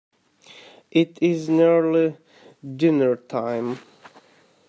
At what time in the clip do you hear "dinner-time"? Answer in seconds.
2.75-3.77